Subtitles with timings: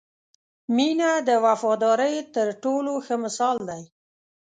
[0.75, 3.83] •مینه د وفادارۍ تر ټولو ښه مثال دی.